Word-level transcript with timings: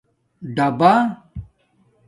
ڈَبݳ 0.55 0.91